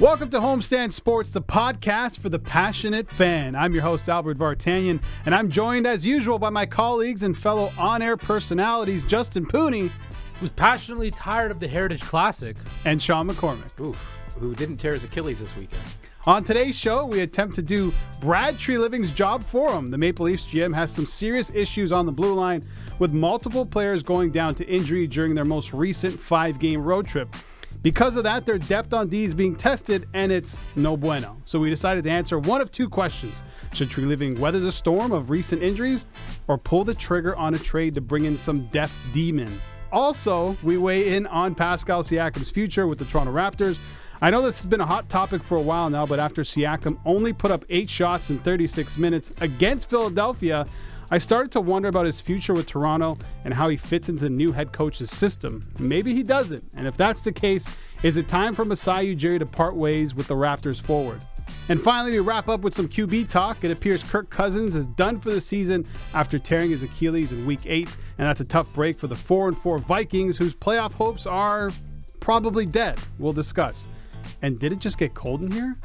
[0.00, 3.54] Welcome to Homestand Sports, the podcast for the passionate fan.
[3.54, 7.70] I'm your host, Albert Vartanian, and I'm joined as usual by my colleagues and fellow
[7.78, 9.92] on air personalities, Justin Pooni.
[10.40, 12.56] Who's passionately tired of the Heritage Classic.
[12.84, 13.78] And Shawn McCormick.
[13.78, 13.96] Oof,
[14.36, 15.84] who didn't tear his Achilles this weekend.
[16.26, 19.92] On today's show, we attempt to do Brad Treliving's job for him.
[19.92, 22.64] The Maple Leafs GM has some serious issues on the blue line,
[22.98, 27.28] with multiple players going down to injury during their most recent five game road trip.
[27.84, 31.36] Because of that, their depth on D is being tested, and it's no bueno.
[31.44, 33.42] So we decided to answer one of two questions.
[33.74, 36.06] Should Treliving weather the storm of recent injuries,
[36.48, 39.60] or pull the trigger on a trade to bring in some depth demon?
[39.92, 43.76] Also, we weigh in on Pascal Siakam's future with the Toronto Raptors.
[44.22, 46.98] I know this has been a hot topic for a while now, but after Siakam
[47.04, 50.66] only put up eight shots in 36 minutes against Philadelphia,
[51.10, 54.30] I started to wonder about his future with Toronto and how he fits into the
[54.30, 55.68] new head coach's system.
[55.78, 56.64] Maybe he doesn't.
[56.74, 57.66] And if that's the case,
[58.02, 61.24] is it time for Masai Ujiri to part ways with the Raptors forward?
[61.68, 63.64] And finally, we wrap up with some QB talk.
[63.64, 67.60] It appears Kirk Cousins is done for the season after tearing his Achilles in week
[67.64, 71.26] eight, and that's a tough break for the 4 and 4 Vikings, whose playoff hopes
[71.26, 71.70] are
[72.20, 72.98] probably dead.
[73.18, 73.88] We'll discuss.
[74.42, 75.76] And did it just get cold in here?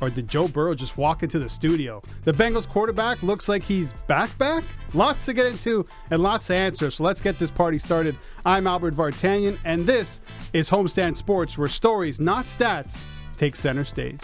[0.00, 2.02] Or did Joe Burrow just walk into the studio?
[2.24, 4.64] The Bengals quarterback looks like he's back back.
[4.94, 6.90] Lots to get into and lots to answer.
[6.90, 8.16] So let's get this party started.
[8.46, 10.20] I'm Albert Vartanian, and this
[10.52, 13.02] is Homestand Sports, where stories, not stats,
[13.36, 14.20] take center stage.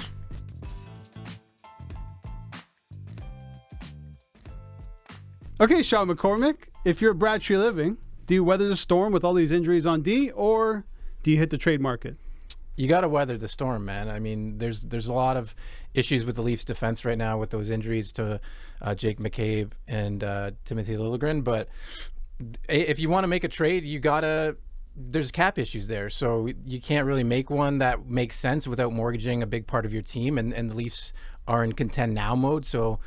[5.60, 9.52] Okay, Shawn McCormick, if you're Brad Treliving, do you weather the storm with all these
[9.52, 10.84] injuries on D, or
[11.22, 12.16] do you hit the trade market?
[12.76, 14.08] You got to weather the storm, man.
[14.08, 15.54] I mean, there's there's a lot of
[15.94, 18.40] issues with the Leafs defense right now with those injuries to
[18.82, 21.44] uh, Jake McCabe and uh, Timothy Liljegren.
[21.44, 21.68] But
[22.68, 24.56] if you want to make a trade, you gotta.
[24.96, 29.42] There's cap issues there, so you can't really make one that makes sense without mortgaging
[29.42, 30.38] a big part of your team.
[30.38, 31.12] And and the Leafs
[31.48, 33.00] are in contend now mode, so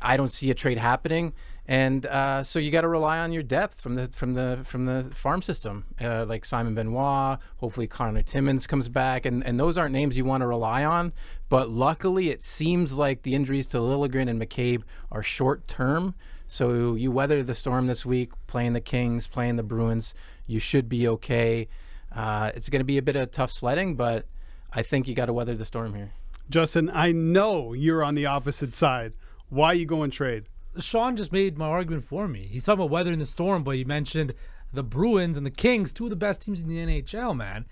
[0.00, 1.32] I don't see a trade happening
[1.72, 4.84] and uh, so you got to rely on your depth from the from the from
[4.84, 7.38] the farm system, uh, like Simon Benoit.
[7.56, 11.14] Hopefully, Connor Timmins comes back, and and those aren't names you want to rely on.
[11.48, 16.14] But luckily, it seems like the injuries to Liljegren and McCabe are short term.
[16.46, 20.12] So you weather the storm this week, playing the Kings, playing the Bruins.
[20.46, 21.68] You should be okay.
[22.14, 24.26] Uh, it's going to be a bit of tough sledding, but
[24.74, 26.12] I think you got to weather the storm here.
[26.50, 29.14] Justin, I know you're on the opposite side.
[29.48, 30.44] Why you going trade?
[30.78, 32.48] Shawn just made my argument for me.
[32.50, 34.34] He's talking about weathering the storm, but he mentioned
[34.72, 37.66] the Bruins and the Kings, two of the best teams in the NHL, man.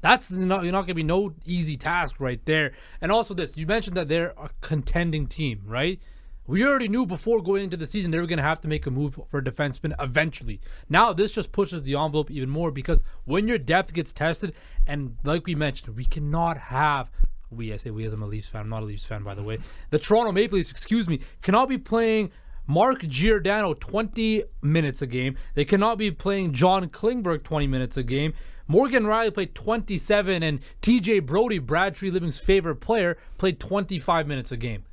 [0.00, 2.72] That's not you're not gonna be no easy task right there.
[3.00, 6.00] And also this, you mentioned that they're a contending team, right?
[6.48, 8.86] We already knew before going into the season they were going to have to make
[8.86, 10.60] a move for a defenseman eventually.
[10.88, 14.54] Now this just pushes the envelope even more because when your depth gets tested,
[14.86, 17.10] and like we mentioned, we cannot have
[17.50, 19.34] we I say we as I'm a Leafs fan, I'm not a Leafs fan by
[19.34, 19.58] the way.
[19.90, 22.30] The Toronto Maple Leafs, excuse me, cannot be playing
[22.66, 25.36] Mark Giordano 20 minutes a game.
[25.54, 28.32] They cannot be playing John Klingberg 20 minutes a game.
[28.68, 34.56] Morgan Rielly played 27, and TJ Brodie, Brad Living's favorite player, played 25 minutes a
[34.56, 34.85] game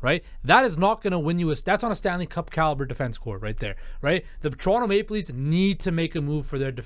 [0.00, 0.22] right?
[0.44, 1.56] That is not going to win you a.
[1.56, 4.24] That's on a Stanley Cup caliber defense corps right there, right?
[4.40, 6.84] The Toronto Maple Leafs need to make a move for their to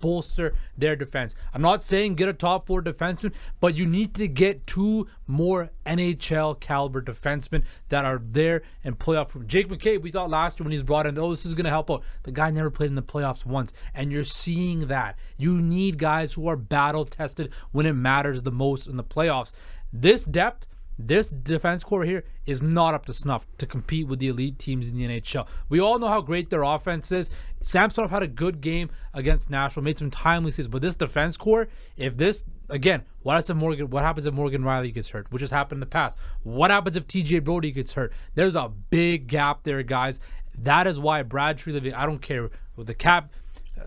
[0.00, 1.34] bolster their defense.
[1.52, 5.70] I'm not saying get a top four defenseman, but you need to get two more
[5.86, 10.02] NHL caliber defensemen that are there and playoff from Jake McCabe.
[10.02, 12.02] We thought last year when he's brought in, oh, this is going to help out.
[12.22, 15.16] The guy never played in the playoffs once, and you're seeing that.
[15.36, 19.52] You need guys who are battle tested when it matters the most in the playoffs.
[19.92, 20.66] This depth
[20.98, 24.88] this defense corps here is not up to snuff to compete with the elite teams
[24.88, 25.46] in the NHL.
[25.68, 27.30] We all know how great their offense is.
[27.62, 31.68] Samsonov had a good game against Nashville, made some timely saves, but this defense corps,
[31.96, 33.90] if this again, what happens if Morgan?
[33.90, 36.18] What happens if Morgan Rielly gets hurt, which has happened in the past?
[36.42, 38.12] What happens if TJ Brodie gets hurt?
[38.34, 40.20] There's a big gap there, guys.
[40.56, 41.94] That is why Brad Treliving.
[41.94, 43.32] I don't care with the cap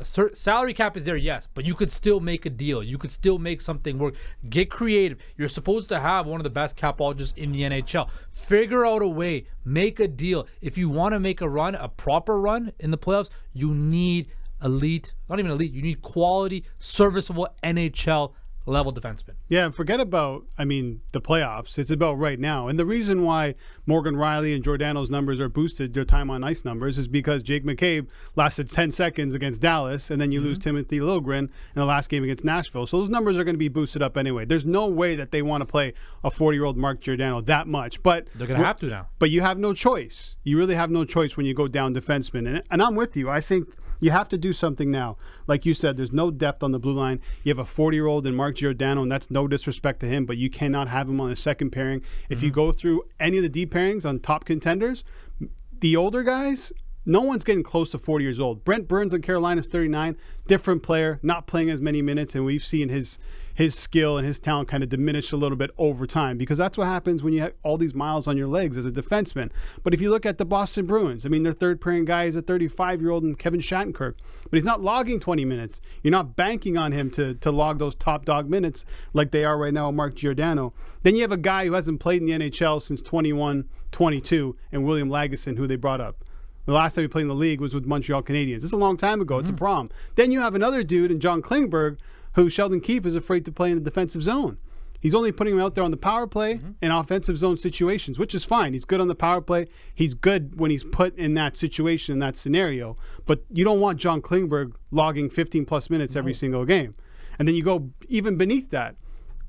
[0.04, 2.84] salary cap is there, yes, but you could still make a deal.
[2.84, 4.16] You could still make something work.
[4.50, 5.18] Get creative.
[5.38, 8.10] You're supposed to have one of the best capologists in the NHL.
[8.32, 9.48] Figure out a way.
[9.66, 10.48] Make a deal.
[10.62, 14.28] If you want to make a run, a proper run in the playoffs, you need
[14.64, 18.34] elite, not even elite, you need quality, serviceable NHL
[18.68, 19.36] level defenseman.
[19.48, 21.78] Yeah, forget about, I mean, the playoffs.
[21.80, 22.68] It's about right now.
[22.68, 23.56] And the reason why
[23.86, 27.64] Morgan Rielly and Giordano's numbers are boosted, their time on ice numbers, is because Jake
[27.64, 30.70] McCabe lasted 10 seconds against Dallas, and then you lose mm-hmm.
[30.70, 32.86] Timothy Liljegren in the last game against Nashville.
[32.86, 34.46] So those numbers are going to be boosted up anyway.
[34.46, 35.94] There's no way that they want to play
[36.24, 38.04] a 40 year old Mark Giordano that much.
[38.04, 39.08] But They're going to have to now.
[39.18, 40.36] but you have no choice.
[40.44, 42.48] You really have no choice when you go down defenseman.
[42.48, 43.30] And, and I'm with you.
[43.30, 43.70] I think
[44.00, 45.18] you have to do something now.
[45.48, 47.20] Like you said, there's no depth on the blue line.
[47.44, 50.26] You have a 40 year old in Mark Giordano, and that's no disrespect to him,
[50.26, 52.04] but you cannot have him on the second pairing.
[52.30, 52.56] If you mm-hmm.
[52.56, 55.04] go through any of the deep pairings on top contenders,
[55.80, 56.72] the older guys,
[57.06, 58.66] no one's getting close to 40 years old.
[58.66, 62.66] Brent Burns in Carolina is 39, different player, not playing as many minutes, and we've
[62.66, 63.18] seen his
[63.58, 66.78] his skill and his talent kind of diminished a little bit over time because that's
[66.78, 69.50] what happens when you have all these miles on your legs as a defenseman.
[69.82, 72.36] But if you look at the Boston Bruins, I mean, their third pairing guy is
[72.36, 74.14] a 35 year old and Kevin Shattenkirk,
[74.44, 75.82] but he's not logging 20 minutes.
[76.04, 79.58] You're not banking on him to, to log those top dog minutes like they are
[79.58, 80.76] right now, with Mark Giordano.
[81.02, 84.86] Then you have a guy who hasn't played in the NHL since 21 22 and
[84.86, 86.24] William Lagesson, who they brought up.
[86.66, 88.64] The last time he played in the league was with Montreal Canadiens.
[88.64, 89.40] It's a long time ago.
[89.40, 89.58] It's a mm.
[89.58, 89.90] problem.
[90.16, 91.98] Then you have another dude in John Klingberg
[92.38, 94.60] who Sheldon Keefe is afraid to play in the defensive zone.
[95.00, 96.72] He's only putting him out there on the power play mm-hmm.
[96.84, 98.74] in offensive zone situations, which is fine.
[98.74, 99.68] He's good on the power play.
[99.94, 102.96] He's good when he's put in that situation, in that scenario.
[103.26, 106.94] But you don't want John Klingberg logging 15 plus minutes every single game.
[107.40, 108.96] And then you go even beneath that.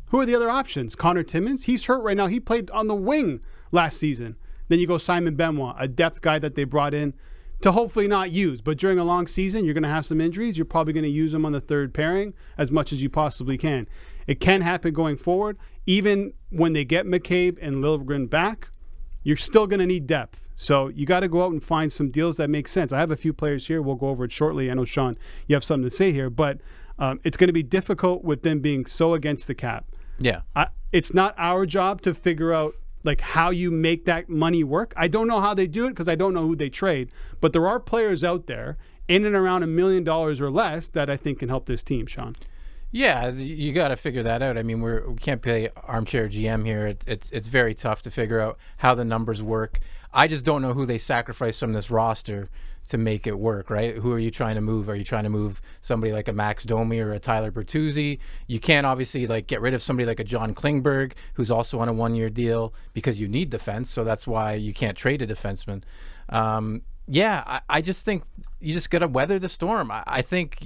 [0.07, 0.97] Who are the other options?
[0.97, 1.65] Connor Timmins?
[1.65, 2.27] He's hurt right now.
[2.27, 4.37] He played on the wing last season.
[4.69, 7.13] Then you go Simon Benoit, a depth guy that they brought in
[7.61, 8.61] to hopefully not use.
[8.61, 10.57] But during a long season, you're going to have some injuries.
[10.57, 13.59] You're probably going to use them on the third pairing as much as you possibly
[13.59, 13.89] can.
[14.27, 15.59] It can happen going forward.
[15.87, 18.69] Even when they get McCabe and Liljegren back,
[19.23, 20.49] you're still going to need depth.
[20.55, 22.93] So you got to go out and find some deals that make sense.
[22.93, 23.81] I have a few players here.
[23.81, 24.71] We'll go over it shortly.
[24.71, 25.17] I know, Shawn,
[25.47, 26.61] you have something to say here, but
[26.99, 29.87] um, it's going to be difficult with them being so against the cap.
[30.19, 30.41] Yeah.
[30.57, 34.93] I, it's not our job to figure out like how you make that money work.
[34.97, 37.11] I don't know how they do it because I don't know who they trade,
[37.41, 41.09] but there are players out there in and around a million dollars or less that
[41.09, 42.37] I think can help this team, Shawn.
[42.91, 44.57] Yeah, you got to figure that out.
[44.57, 46.87] I mean, we're we can't play armchair GM here.
[46.87, 49.81] It's it's it's very tough to figure out how the numbers work.
[50.15, 52.49] I just don't know who they sacrifice from this roster
[52.87, 53.69] to make it work.
[53.69, 53.95] Right?
[53.95, 54.89] Who are you trying to move?
[54.89, 58.21] Are you trying to move somebody like a Max Domi or a Tyler Bertuzzi?
[58.47, 61.91] You can't obviously like get rid of somebody like a John Klingberg who's also on
[61.91, 63.91] a one-year deal because you need defense.
[63.91, 65.83] So that's why you can't trade a defenseman.
[66.31, 68.25] Um, yeah, I, I just think
[68.61, 69.91] you just got to weather the storm.
[69.91, 70.59] I, I think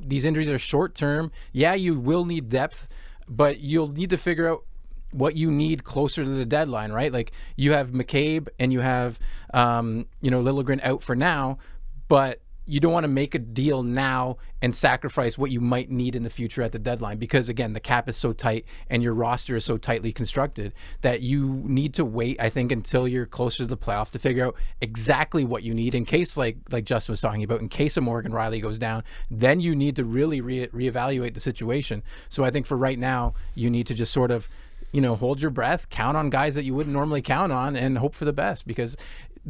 [0.00, 1.32] these injuries are short term.
[1.52, 2.88] Yeah, you will need depth,
[3.28, 4.64] but you'll need to figure out
[5.12, 7.12] what you need closer to the deadline, right?
[7.12, 9.18] Like you have McCabe and you have,
[9.52, 11.58] um, you know, Liljegren out for now,
[12.06, 12.40] but
[12.70, 16.22] you don't want to make a deal now and sacrifice what you might need in
[16.22, 19.56] the future at the deadline because again the cap is so tight and your roster
[19.56, 23.66] is so tightly constructed that you need to wait i think until you're closer to
[23.66, 27.20] the playoff to figure out exactly what you need in case like like justin was
[27.20, 30.66] talking about in case a morgan rielly goes down then you need to really re-
[30.68, 32.02] reevaluate the situation.
[32.28, 34.48] So i think for right now you need to just sort of
[34.92, 37.98] you know hold your breath count on guys that you wouldn't normally count on and
[37.98, 38.96] hope for the best because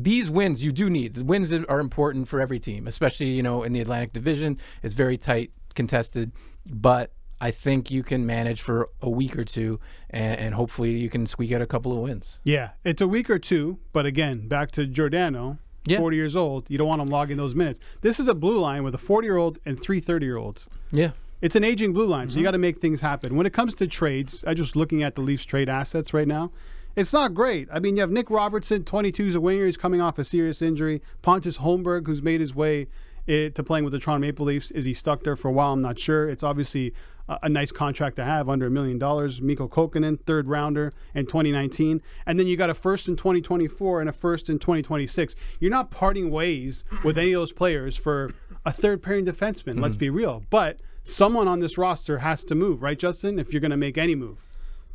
[0.04, 1.14] these wins you do need.
[1.14, 4.58] The wins are important for every team, especially you know in the Atlantic Division.
[4.82, 6.32] It's very tight, contested,
[6.66, 9.80] but I think you can manage for a week or two,
[10.10, 12.38] and, and hopefully you can squeak out a couple of wins.
[12.44, 15.98] Yeah, it's a week or two, but again, back to Giordano, Yeah.
[15.98, 16.68] 40 years old.
[16.68, 17.80] You don't want him logging those minutes.
[18.02, 20.68] This is a blue line with a 40 year old and three 30 year olds.
[20.92, 21.12] Yeah.
[21.40, 22.44] It's an aging blue line, so you mm-hmm.
[22.44, 23.34] got to make things happen.
[23.34, 26.52] When it comes to trades, I just looking at the Leafs trade assets right now.
[26.96, 27.68] It's not great.
[27.72, 29.66] I mean, you have Nick Robertson, 22, is a winger.
[29.66, 31.02] He's coming off a serious injury.
[31.22, 32.88] Pontus Holmberg, who's made his way
[33.28, 34.70] eh, to playing with the Toronto Maple Leafs.
[34.72, 35.72] Is he stuck there for a while?
[35.72, 36.28] I'm not sure.
[36.28, 36.92] It's obviously
[37.28, 39.40] a, a nice contract to have, under a million dollars.
[39.40, 42.02] Mikko Kokkonen, third rounder in 2019.
[42.26, 45.36] And then you got a first in 2024 and a first in 2026.
[45.60, 48.34] You're not parting ways with any of those players for
[48.66, 49.80] a third pairing defenseman.
[49.80, 50.42] Let's be real.
[50.50, 53.38] But someone on this roster has to move, right, Justin?
[53.38, 54.38] If you're going to make any move.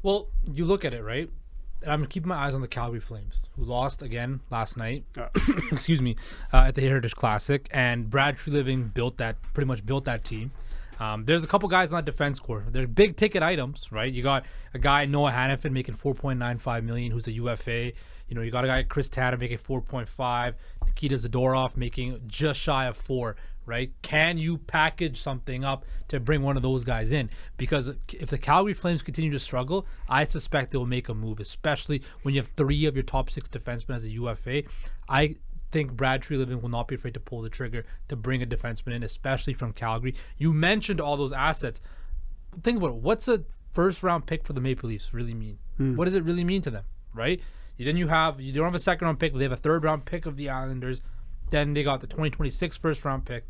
[0.03, 1.29] Well, you look at it, right?
[1.85, 5.05] And I'm keeping my eyes on the Calgary Flames, who lost again last night.
[5.71, 6.15] excuse me,
[6.51, 10.51] uh, at the Heritage Classic, and Brad Treliving built that, pretty much built that team.
[10.99, 12.63] Um, there's a couple guys on that defense corps.
[12.69, 14.11] They're big ticket items, right?
[14.11, 17.91] You got a guy Noah Hanifin making 4.95 million, who's a UFA.
[18.27, 20.53] You know, you got a guy Chris Tanev making 4.5,
[20.85, 23.35] Nikita Zadorov making just shy of four.
[23.65, 23.91] Right?
[24.01, 27.29] Can you package something up to bring one of those guys in?
[27.57, 31.39] Because if the Calgary Flames continue to struggle, I suspect they will make a move,
[31.39, 34.63] especially when you have three of your top six defensemen as a UFA.
[35.09, 35.37] I
[35.71, 38.93] think Brad Treliving will not be afraid to pull the trigger to bring a defenseman
[38.93, 40.15] in, especially from Calgary.
[40.37, 41.81] You mentioned all those assets.
[42.63, 42.95] think about it.
[42.95, 43.43] What's a
[43.73, 45.57] first round pick for the Maple Leafs really mean?
[45.77, 45.95] Hmm.
[45.95, 47.41] What does it really mean to them, right?
[47.77, 49.83] Then you have you don't have a second round pick, but they have a third
[49.83, 51.01] round pick of the Islanders.
[51.49, 53.43] Then they got the 2026 first round pick.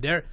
[0.00, 0.24] They're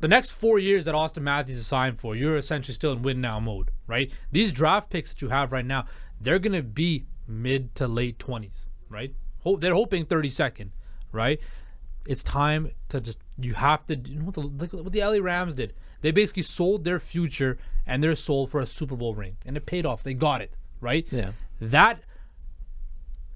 [0.00, 3.20] the next four years that Auston Matthews is signed for, you're essentially still in win
[3.20, 4.10] now mode, right?
[4.30, 5.86] These draft picks that you have right now,
[6.20, 9.14] they're gonna be mid to late 20s, right?
[9.40, 10.70] Hope they're hoping 32nd,
[11.12, 11.40] right?
[12.06, 15.18] It's time to just you have to you know what the look what the LA
[15.18, 15.72] Rams did.
[16.02, 19.66] They basically sold their future and their soul for a Super Bowl ring, and it
[19.66, 20.02] paid off.
[20.02, 21.06] They got it, right?
[21.10, 21.32] Yeah.
[21.60, 22.00] That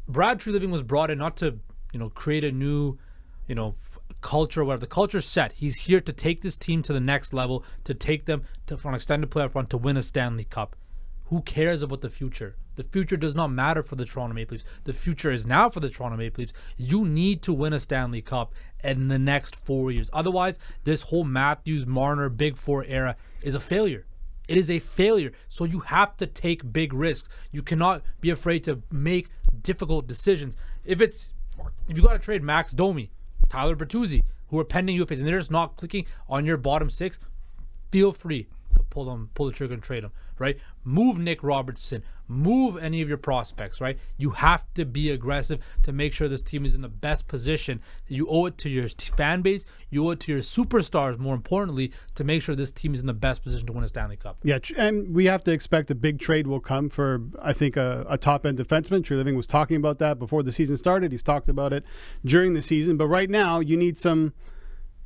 [0.09, 1.59] Brad Treliving was brought in not to,
[1.93, 2.99] you know, create a new,
[3.47, 3.75] you know,
[4.21, 4.81] culture whatever.
[4.81, 5.53] The culture's set.
[5.53, 8.89] He's here to take this team to the next level, to take them to for
[8.89, 10.77] an extended playoff run to win a Stanley Cup.
[11.27, 12.57] Who cares about the future?
[12.77, 14.65] The future does not matter for the Toronto Maple Leafs.
[14.85, 16.53] The future is now for the Toronto Maple Leafs.
[16.77, 20.11] You need to win a Stanley Cup in the next four years.
[20.13, 24.07] Otherwise, this whole Matthews, Marner, Big Four era is a failure.
[24.49, 25.31] It is a failure.
[25.49, 27.29] So you have to take big risks.
[27.53, 29.29] You cannot be afraid to make
[29.63, 30.57] difficult decisions.
[30.85, 31.29] If it's
[31.89, 33.11] if you got to trade Max Domi,
[33.51, 37.19] Tyler Bertuzzi, who are pending UFAs, and they're just not clicking on your bottom six,
[37.91, 38.49] feel free
[38.91, 40.13] pull them, pull the trigger and trade them.
[40.39, 40.59] Right?
[40.85, 42.03] Move Nick Robertson.
[42.27, 43.81] Move any of your prospects.
[43.81, 43.99] Right?
[44.17, 47.81] You have to be aggressive to make sure this team is in the best position.
[48.09, 49.65] You owe it to your fan base.
[49.91, 51.19] You owe it to your superstars.
[51.19, 53.89] More importantly, to make sure this team is in the best position to win a
[53.89, 54.39] Stanley Cup.
[54.43, 58.07] Yeah, and we have to expect a big trade will come for I think a,
[58.09, 59.03] a top end defenseman.
[59.03, 61.13] Treliving was talking about that before the season started.
[61.13, 61.85] He's talked about it
[62.25, 64.33] during the season, but right now you need some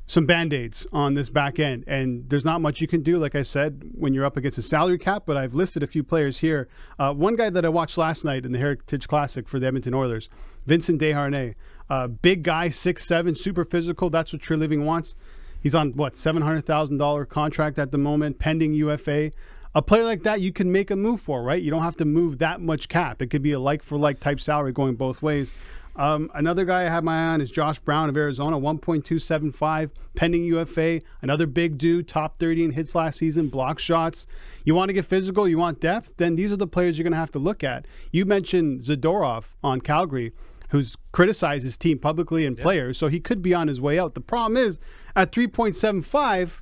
[0.06, 1.84] some band-aids on this back end.
[1.86, 4.62] And there's not much you can do like i said when you're up against a
[4.62, 6.68] salary cap but i've listed a few players here.
[6.98, 9.94] Uh, one guy that i watched last night in the heritage classic for the edmonton
[9.94, 10.28] oilers
[10.66, 11.54] vincent desharnais.
[11.88, 14.10] Uh, big guy six seven super physical.
[14.10, 15.14] That's what treliving wants.
[15.60, 19.30] He's on what $700000 contract at the moment pending ufa
[19.76, 21.60] a player like that you can make a move for right?
[21.60, 23.20] You don't have to move that much cap.
[23.20, 25.52] It could be a like for like type salary going both ways
[25.96, 30.44] um, another guy I have my eye on is Josh Brown of Arizona, 1.275 pending
[30.44, 31.02] UFA.
[31.22, 34.26] Another big dude, top 30 in hits last season, block shots.
[34.64, 37.12] You want to get physical, you want depth, then these are the players you're going
[37.12, 37.86] to have to look at.
[38.10, 40.32] You mentioned Zadorov on Calgary,
[40.70, 44.14] who's criticized his team publicly and players, so he could be on his way out.
[44.14, 44.80] The problem is
[45.14, 46.60] at 3.75,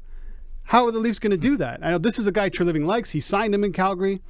[0.65, 1.81] how are the Leafs going to do that?
[1.83, 3.11] I know this is a guy Treliving likes.
[3.11, 4.21] He signed him in Calgary.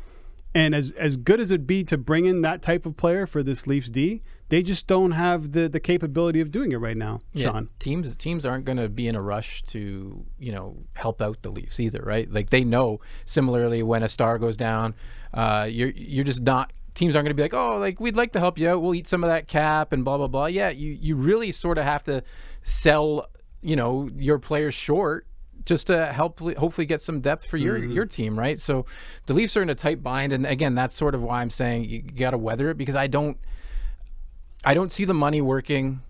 [0.55, 3.43] And as as good as it'd be to bring in that type of player for
[3.43, 4.21] this Leafs D,
[4.53, 7.71] they just don't have the the capability of doing it right now, Shawn.
[7.79, 11.49] teams teams aren't going to be in a rush to you know help out the
[11.49, 12.31] Leafs either, right?
[12.31, 14.95] Like they know similarly when a star goes down,
[15.33, 16.71] uh, you're you're just not.
[16.93, 18.83] Teams aren't going to be like, oh, like we'd like to help you out.
[18.83, 20.47] We'll eat some of that cap and blah blah blah.
[20.47, 22.23] Yeah, you you really sort of have to
[22.63, 23.31] sell,
[23.63, 25.27] you know, your players short
[25.65, 28.61] just to help hopefully get some depth for your your team, right?
[28.61, 28.85] So
[29.25, 31.85] the Leafs are in a tight bind, and again, that's sort of why I'm saying
[31.85, 33.39] you got to weather it because I don't.
[34.65, 36.03] I don't see the money working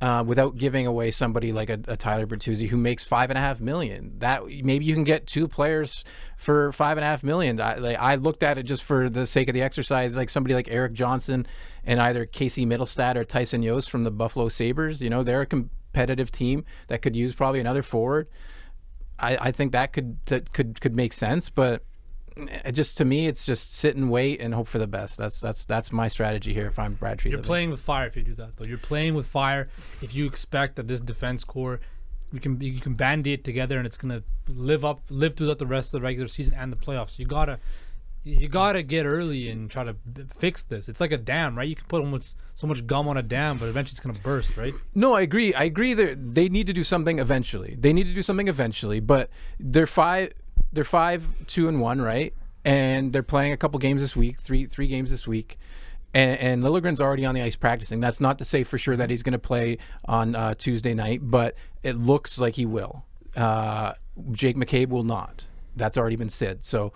[0.00, 3.40] uh, without giving away somebody like a, a Tyler Bertuzzi who makes five and a
[3.40, 4.18] half million.
[4.18, 6.04] That maybe you can get two players
[6.36, 7.60] for five and a half million.
[7.60, 10.54] I, like, I looked at it just for the sake of the exercise, like somebody
[10.54, 11.46] like Erik Johnson
[11.84, 15.00] and either Casey Mittelstadt or Tyson Jost from the Buffalo Sabres.
[15.00, 18.28] You know, they're a competitive team that could use probably another forward.
[19.18, 21.82] I, I think that could that could could make sense, but
[22.36, 25.16] it just to me, it's just sit and wait and hope for the best.
[25.16, 26.66] That's that's that's my strategy here.
[26.66, 28.64] If I'm Brad Tree, You're playing with fire if you do that, though.
[28.64, 29.68] You're playing with fire
[30.02, 31.80] if you expect that this defense corps,
[32.32, 35.66] you can you can band it together and it's gonna live up, live throughout the
[35.66, 37.18] rest of the regular season and the playoffs.
[37.18, 37.60] You gotta,
[38.24, 40.88] you gotta get early and try to b- fix this.
[40.88, 41.68] It's like a dam, right?
[41.68, 44.56] You can put almost so much gum on a dam, but eventually it's gonna burst,
[44.56, 44.74] right?
[44.94, 45.54] No, I agree.
[45.54, 47.76] I agree that they need to do something eventually.
[47.78, 50.32] They need to do something eventually, but they're five
[50.74, 52.34] they're five, two and one, right?
[52.64, 55.58] And they're playing a couple games this week, three three games this week.
[56.14, 58.00] And, and Liljegren's already on the ice practicing.
[58.00, 61.20] That's not to say for sure that he's going to play on uh, Tuesday night,
[61.22, 63.04] but it looks like he will.
[63.34, 63.94] Uh,
[64.30, 65.44] Jake McCabe will not.
[65.76, 66.64] That's already been said.
[66.64, 66.92] So,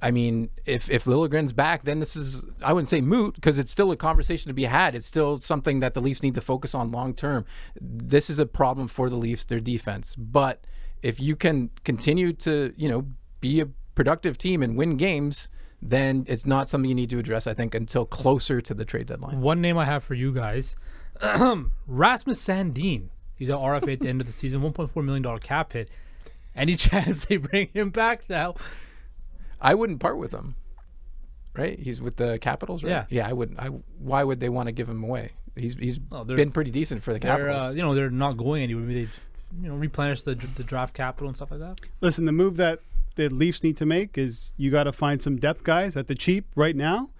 [0.00, 3.70] I mean, if if Liljegren's back, then this is I wouldn't say moot because it's
[3.70, 4.94] still a conversation to be had.
[4.94, 7.44] It's still something that the Leafs need to focus on long term.
[7.80, 10.14] This is a problem for the Leafs, their defense.
[10.16, 10.64] But
[11.02, 13.06] if you can continue to, you know,
[13.42, 15.48] be a productive team and win games,
[15.82, 17.46] then it's not something you need to address.
[17.46, 19.42] I think until closer to the trade deadline.
[19.42, 20.76] One name I have for you guys,
[21.86, 23.08] Rasmus Sandin.
[23.36, 25.90] He's an RFA at the end of the season, 1.4 million dollar cap hit.
[26.54, 28.54] Any chance they bring him back now?
[29.60, 30.54] I wouldn't part with him.
[31.54, 31.78] Right?
[31.78, 32.90] He's with the Capitals, right?
[32.90, 33.04] Yeah.
[33.10, 33.58] Yeah, I wouldn't.
[33.60, 33.66] I
[33.98, 35.32] why would they want to give him away?
[35.54, 37.62] He's he's Well, they're- been pretty decent for the They're Capitals.
[37.62, 38.84] uh, you know they're not going anywhere.
[38.84, 39.10] Maybe they
[39.62, 41.80] you know replenish the the draft capital and stuff like that.
[42.00, 42.80] Listen, the move that
[43.14, 46.14] the Leafs need to make is you got to find some depth guys at the
[46.14, 47.10] cheap right now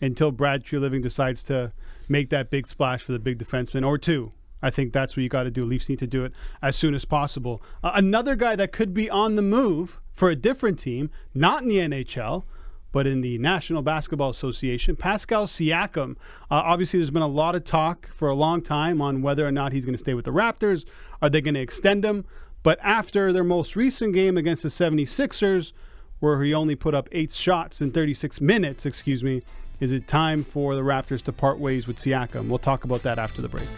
[0.00, 1.72] until Brad Treliving decides to
[2.08, 4.32] make that big splash for the big defenseman or two.
[4.60, 5.64] I think that's what you got to do.
[5.64, 7.62] Leafs need to do it as soon as possible.
[7.82, 11.68] Uh, another guy that could be on the move for a different team, not in
[11.68, 12.44] the NHL,
[12.90, 16.12] but in the National Basketball Association, Pascal Siakam.
[16.50, 19.52] Uh, obviously, there's been a lot of talk for a long time on whether or
[19.52, 20.84] not he's going to stay with the Raptors.
[21.20, 22.24] Are they going to extend him?
[22.62, 25.72] But after their most recent game against the 76ers,
[26.20, 29.42] where he only put up eight shots in 36 minutes, excuse me,
[29.80, 32.48] is it time for the Raptors to part ways with Siakam?
[32.48, 33.68] We'll talk about that after the break.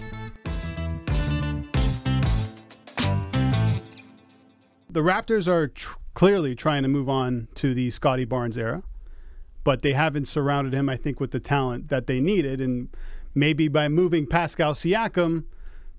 [4.88, 8.82] The Raptors are tr- clearly trying to move on to the Scottie Barnes era,
[9.62, 12.60] but they haven't surrounded him, I think, with the talent that they needed.
[12.62, 12.88] And
[13.34, 15.44] maybe by moving Pascal Siakam,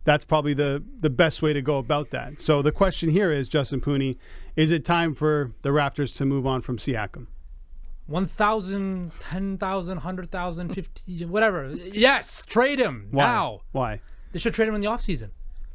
[0.04, 2.40] that's probably the, the best way to go about that.
[2.40, 4.18] So the question here is, Justin Pooni,
[4.56, 7.28] is it time for the Raptors to move on from Siakam?
[8.08, 11.70] 1,000, 10,000, 100,000, 50, whatever.
[11.74, 13.26] Yes, trade him Why?
[13.26, 13.62] now.
[13.72, 14.02] Why?
[14.34, 15.30] They should trade him in the offseason.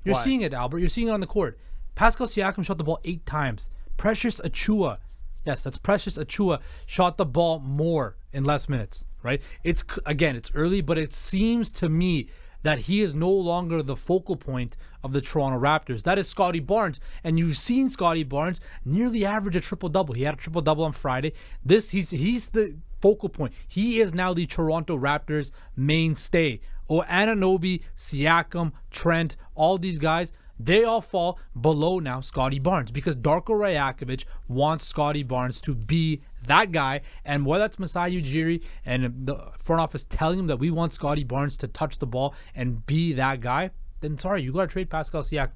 [0.04, 0.24] You're Why?
[0.24, 0.80] seeing it, Albert.
[0.80, 1.58] You're seeing it on the court.
[1.94, 3.70] Pascal Siakam shot the ball eight times.
[3.96, 4.98] Precious Achiuwa,
[5.46, 9.40] yes, that's Precious Achiuwa, shot the ball more in less minutes, right?
[9.64, 12.28] It's again, it's early, but it seems to me
[12.66, 16.02] that he is no longer the focal point of the Toronto Raptors.
[16.02, 20.14] That is Scottie Barnes, and you've seen Scottie Barnes nearly average a triple double.
[20.14, 21.32] He had a triple double on Friday.
[21.64, 23.54] This he's he's the focal point.
[23.68, 26.58] He is now the Toronto Raptors mainstay.
[26.90, 33.14] Oh, Anunoby, Siakam, Trent, all these guys, they all fall below now Scottie Barnes because
[33.14, 37.02] Darko Rajakovic wants Scottie Barnes to be that guy.
[37.24, 41.24] And whether that's Masai Ujiri and the front office telling him that we want Scottie
[41.24, 44.90] Barnes to touch the ball and be that guy, then sorry, you got to trade
[44.90, 45.52] Pascal Siakam.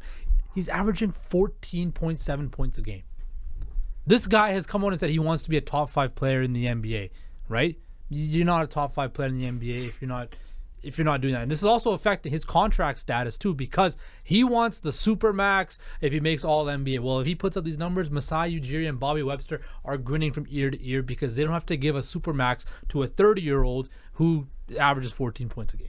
[0.54, 3.02] He's averaging 14.7 points a game.
[4.06, 6.42] This guy has come on and said he wants to be a top five player
[6.42, 7.10] in the NBA,
[7.48, 7.78] right?
[8.08, 10.34] You're not a top five player in the NBA if you're not
[10.82, 11.42] if you're not doing that.
[11.42, 15.78] And this is also affecting his contract status too, because he wants the super max
[16.00, 17.00] if he makes all NBA.
[17.00, 20.46] Well, if he puts up these numbers, Masai Ujiri and Bobby Webster are grinning from
[20.50, 23.42] ear to ear because they don't have to give a super max to a 30
[23.42, 24.46] year old who
[24.78, 25.88] averages 14 points a game.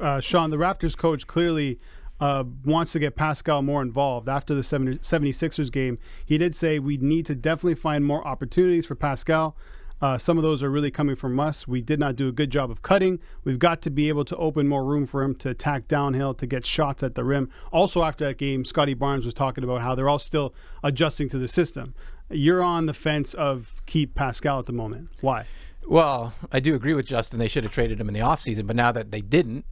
[0.00, 1.78] uh, Shawn, the Raptors coach clearly
[2.20, 4.28] uh, wants to get Pascal more involved.
[4.28, 8.86] After the 70, 76ers game, he did say we need to definitely find more opportunities
[8.86, 9.56] for Pascal.
[10.02, 11.68] Uh, some of those are really coming from us.
[11.68, 13.20] We did not do a good job of cutting.
[13.44, 16.46] We've got to be able to open more room for him to attack downhill, to
[16.46, 17.48] get shots at the rim.
[17.70, 21.38] Also, after that game, Scottie Barnes was talking about how they're all still adjusting to
[21.38, 21.94] the system.
[22.28, 25.08] You're on the fence of keep Pascal at the moment.
[25.20, 25.46] Why?
[25.86, 27.38] Well, I do agree with Justin.
[27.38, 29.64] They should have traded him in the offseason, but now that they didn't,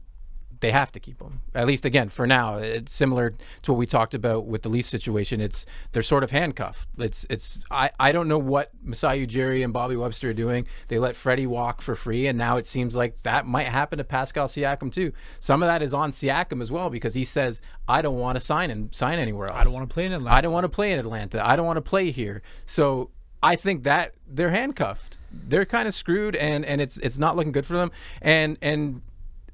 [0.61, 1.41] they have to keep him.
[1.53, 2.57] At least again, for now.
[2.57, 5.41] It's similar to what we talked about with the Leafs situation.
[5.41, 6.87] It's they're sort of handcuffed.
[6.97, 10.67] It's it's I, I don't know what Masai Ujiri and Bobby Webster are doing.
[10.87, 14.03] They let Freddie walk for free, and now it seems like that might happen to
[14.03, 15.11] Pascal Siakam too.
[15.39, 18.39] Some of that is on Siakam as well because he says, I don't want to
[18.39, 19.57] sign and sign anywhere else.
[19.59, 20.35] I don't want to play in Atlanta.
[20.35, 21.45] I don't want to play in Atlanta.
[21.45, 22.41] I don't want to play here.
[22.65, 23.09] So
[23.43, 25.17] I think that they're handcuffed.
[25.31, 27.91] They're kind of screwed, and and it's it's not looking good for them.
[28.21, 29.01] And and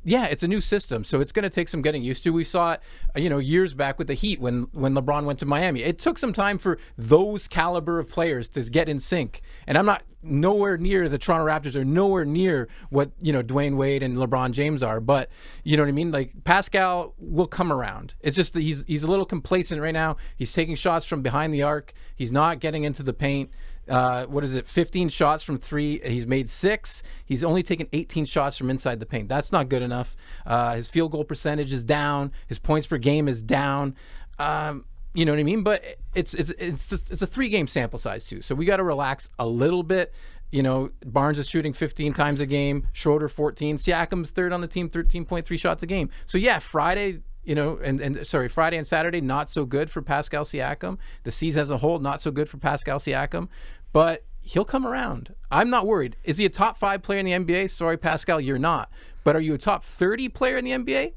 [0.08, 2.30] yeah, it's a new system, so it's going to take some getting used to.
[2.30, 2.82] We saw it,
[3.14, 5.84] uh, you know, years back with the Heat when when LeBron went to Miami.
[5.84, 9.42] It took some time for those caliber of players to get in sync.
[9.68, 13.76] And I'm not nowhere near the Toronto Raptors are nowhere near what you know Dwyane
[13.76, 15.02] Wade and LeBron James are.
[15.02, 15.30] But
[15.66, 16.12] you know what I mean.
[16.12, 18.14] Like Pascal will come around.
[18.22, 20.16] It's just that he's he's a little complacent right now.
[20.38, 21.92] He's taking shots from behind the arc.
[22.16, 23.50] He's not getting into the paint.
[23.90, 24.68] Uh, what is it?
[24.68, 26.00] 15 shots from three.
[26.04, 27.04] He's made six.
[27.26, 29.30] He's only taken 18 shots from inside the paint.
[29.30, 30.16] That's not good enough.
[30.46, 32.32] Uh, his field goal percentage is down.
[32.48, 33.96] His points per game is down.
[34.40, 35.64] Um, you know what I mean?
[35.64, 38.42] But it's it's it's just, it's a three game sample size too.
[38.42, 40.14] So we got to relax a little bit.
[40.52, 42.88] You know, Barnes is shooting 15 times a game.
[42.94, 43.78] Schroeder 14.
[43.78, 46.10] Siakam's third on the team, 13.3 shots a game.
[46.26, 50.02] So yeah, Friday you know, and, and sorry, Friday and Saturday, not so good for
[50.02, 50.98] Pascal Siakam.
[51.24, 53.48] The season as a whole, not so good for Pascal Siakam,
[53.94, 55.34] but he'll come around.
[55.52, 56.16] I'm not worried.
[56.24, 57.70] Is he a top five player in the NBA?
[57.70, 58.90] Sorry, Pascal, you're not.
[59.24, 61.14] But are you a top 30 player in the NBA?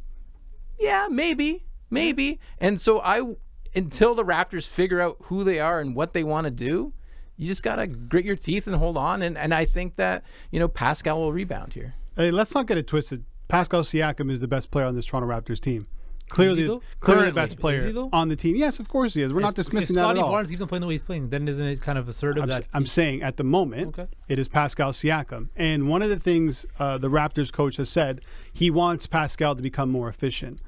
[0.78, 2.40] Yeah, maybe, maybe.
[2.58, 3.22] And so I,
[3.74, 6.92] until the Raptors figure out who they are and what they want to do,
[7.36, 9.22] you just gotta grit your teeth and hold on.
[9.22, 11.94] And and I think that you know Pascal will rebound here.
[12.16, 13.24] Hey, let's not get it twisted.
[13.48, 15.86] Pascal Siakam is the best player on this Toronto Raptors team.
[16.30, 18.56] Clearly, clearly the best player on the team.
[18.56, 19.32] Yes, of course he is.
[19.32, 20.30] We're not dismissing that at all.
[20.30, 22.48] Barnes keeps on playing the way he's playing, then isn't it kind of assertive I'm,
[22.48, 24.06] that I'm saying at the moment, Okay.
[24.28, 25.48] it is Pascal Siakam.
[25.56, 28.20] And one of the things uh, the Raptors coach has said,
[28.52, 30.60] he wants Pascal to become more efficient.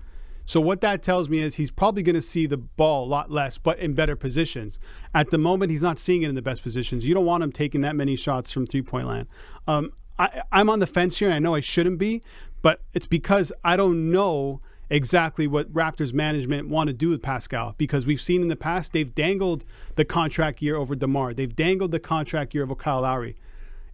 [0.44, 3.30] So what that tells me is he's probably going to see the ball a lot
[3.30, 4.80] less, but in better positions.
[5.14, 7.06] At the moment, he's not seeing it in the best positions.
[7.06, 9.28] You don't want him taking that many shots from three point land.
[9.68, 11.28] Um, I, I'm on the fence here.
[11.28, 12.22] And I know I shouldn't be,
[12.60, 14.60] but it's because I don't know
[14.92, 18.92] exactly what Raptors management want to do with Pascal because we've seen in the past
[18.92, 19.64] they've dangled
[19.96, 21.32] the contract year over DeMar.
[21.32, 23.36] They've dangled the contract year of Kyle Lowry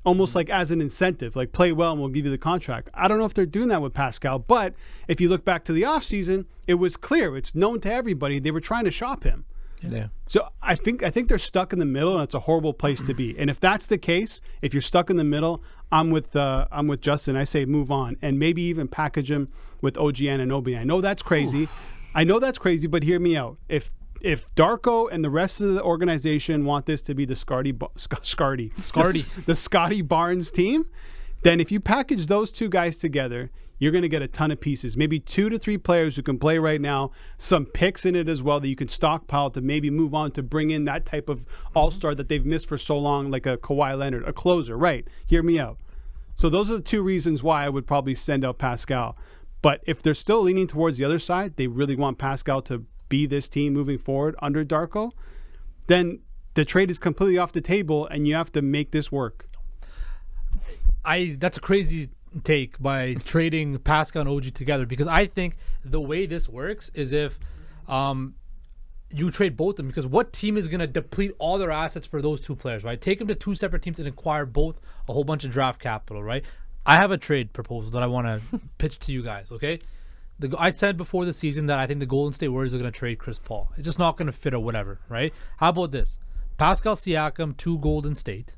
[0.04, 2.88] almost like as an incentive, like play well and we'll give you the contract.
[2.94, 4.74] I don't know if they're doing that with Pascal, but
[5.06, 8.50] if you look back to the offseason, it was clear, it's known to everybody they
[8.50, 9.44] were trying to shop him.
[9.82, 10.08] Yeah.
[10.26, 13.00] So I think I think they're stuck in the middle, and it's a horrible place
[13.02, 13.38] to be.
[13.38, 16.88] And if that's the case, if you're stuck in the middle, I'm with uh, I'm
[16.88, 17.36] with Justin.
[17.36, 19.48] I say move on, and maybe even package him
[19.80, 20.78] with OG Anunoby.
[20.78, 21.68] I know that's crazy.
[22.14, 23.58] I know that's crazy, but hear me out.
[23.68, 27.72] If if Darko and the rest of the organization want this to be the Scarty
[27.96, 30.86] Scarty Scarty the, the Scottie Barnes team,
[31.42, 34.60] then if you package those two guys together, you're going to get a ton of
[34.60, 34.96] pieces.
[34.96, 38.42] Maybe two to three players who can play right now, some picks in it as
[38.42, 41.46] well that you can stockpile to maybe move on to bring in that type of
[41.74, 44.76] all star that they've missed for so long, like a Kawhi Leonard, a closer.
[44.76, 45.06] Right.
[45.26, 45.78] Hear me out.
[46.34, 49.16] So those are the two reasons why I would probably send out Pascal.
[49.62, 53.26] But if they're still leaning towards the other side, they really want Pascal to be
[53.26, 55.12] this team moving forward under Darko,
[55.86, 56.20] then
[56.54, 59.47] the trade is completely off the table and you have to make this work.
[61.08, 62.10] I that's a crazy
[62.44, 67.12] take by trading Pascal and OG together because I think the way this works is
[67.12, 67.38] if
[67.88, 68.34] um,
[69.10, 72.06] you trade both of them because what team is going to deplete all their assets
[72.06, 73.00] for those two players, right?
[73.00, 76.22] Take them to two separate teams and acquire both a whole bunch of draft capital,
[76.22, 76.44] right?
[76.84, 79.80] I have a trade proposal that I want to pitch to you guys, okay?
[80.38, 82.92] The, I said before the season that I think the Golden State Warriors are going
[82.92, 83.72] to trade Chris Paul.
[83.76, 85.32] It's just not going to fit or whatever, right?
[85.56, 86.18] How about this?
[86.58, 88.54] Pascal Siakam to Golden State,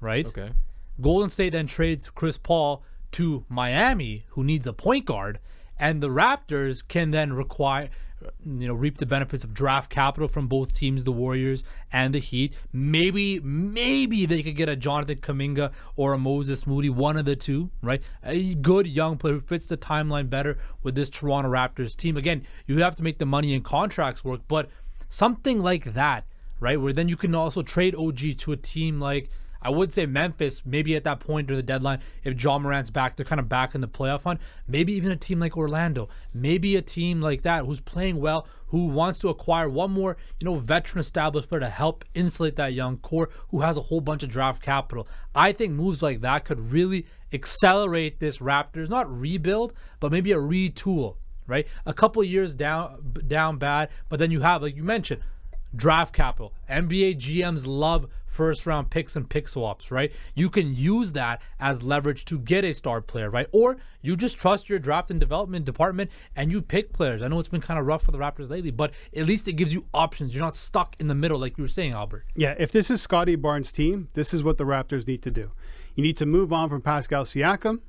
[0.00, 0.26] right?
[0.26, 0.52] Okay.
[1.00, 5.38] Golden State then trades Chris Paul to Miami, who needs a point guard,
[5.78, 7.90] and the Raptors can then require
[8.44, 12.18] you know reap the benefits of draft capital from both teams, the Warriors and the
[12.18, 12.54] Heat.
[12.72, 17.36] Maybe maybe they could get a Jonathan Kuminga or a Moses Moody, one of the
[17.36, 18.02] two, right?
[18.22, 22.16] A good young player who fits the timeline better with this Toronto Raptors team.
[22.16, 24.68] Again, you have to make the money and contracts work, but
[25.08, 26.24] something like that,
[26.60, 26.80] right?
[26.80, 29.30] Where then you can also trade OG to a team like
[29.62, 33.16] I would say Memphis, maybe at that point or the deadline, if John Morant's back,
[33.16, 34.40] they're kind of back in the playoff hunt.
[34.66, 38.86] Maybe even a team like Orlando, maybe a team like that who's playing well, who
[38.86, 42.96] wants to acquire one more, you know, veteran established player to help insulate that young
[42.98, 45.06] core who has a whole bunch of draft capital.
[45.34, 50.38] I think moves like that could really accelerate this Raptors, not rebuild, but maybe a
[50.38, 51.66] retool, right?
[51.86, 55.22] A couple years down down bad, but then you have, like you mentioned,
[55.74, 56.52] draft capital.
[56.68, 60.10] NBA GMs love first round picks and pick swaps, right?
[60.34, 63.46] You can use that as leverage to get a star player, right?
[63.52, 67.22] Or you just trust your draft and development department and you pick players.
[67.22, 69.52] I know it's been kind of rough for the Raptors lately, but at least it
[69.52, 70.34] gives you options.
[70.34, 72.24] You're not stuck in the middle like you were saying, Albert.
[72.34, 75.52] Yeah, if this is Scottie Barnes' team, this is what the Raptors need to do.
[75.94, 77.80] You need to move on from Pascal Siakam.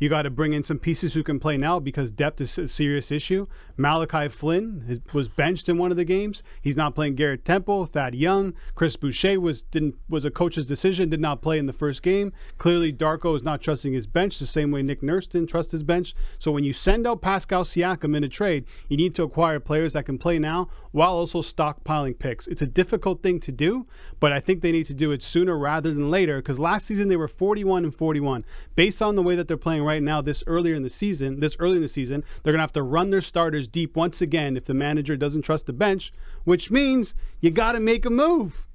[0.00, 2.68] You got to bring in some pieces who can play now because depth is a
[2.68, 3.46] serious issue.
[3.76, 6.42] Malachi Flynn was benched in one of the games.
[6.62, 11.10] He's not playing Garrett Temple, Thad Young, Chris Boucher was didn't was a coach's decision,
[11.10, 12.32] did not play in the first game.
[12.56, 15.82] Clearly, Darko is not trusting his bench the same way Nick Nurse didn't trust his
[15.82, 16.14] bench.
[16.38, 19.92] So when you send out Pascal Siakam in a trade, you need to acquire players
[19.92, 22.46] that can play now while also stockpiling picks.
[22.46, 23.86] It's a difficult thing to do,
[24.18, 27.08] but I think they need to do it sooner rather than later because last season
[27.08, 28.46] they were 41 and 41.
[28.74, 31.56] Based on the way that they're playing right now, this earlier in the season, this
[31.58, 34.64] early in the season, they're gonna have to run their starters deep once again if
[34.64, 36.12] the manager doesn't trust the bench,
[36.44, 38.66] which means you got to make a move.